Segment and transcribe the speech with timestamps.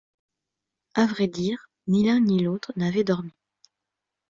[0.95, 3.35] À vrai dire, ni l’un ni l’autre n’avaient dormi.